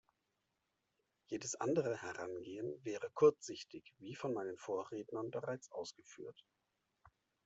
Jedes 1.29 1.53
andere 1.57 2.01
Herangehen 2.01 2.83
wäre 2.83 3.11
kurzsichtig, 3.11 3.93
wie 3.99 4.15
von 4.15 4.33
meinen 4.33 4.57
Vorrednern 4.57 5.29
bereits 5.29 5.69
ausgeführt. 5.71 6.43